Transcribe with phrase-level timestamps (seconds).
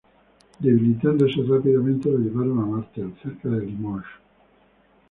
[0.57, 4.09] Debilitándose rápidamente, lo llevaron a Martel, cerca de Limoges.